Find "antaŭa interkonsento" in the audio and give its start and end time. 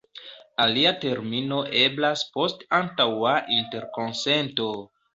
2.81-4.71